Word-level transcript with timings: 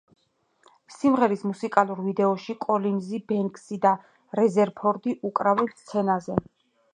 სიმღერის 0.93 1.43
მუსიკალურ 1.49 2.01
ვიდეოში 2.05 2.55
კოლინზი, 2.65 3.19
ბენქსი 3.33 3.77
და 3.85 3.93
რეზერფორდი 4.41 5.15
უკრავენ 5.31 5.71
სცენაზე. 5.85 6.41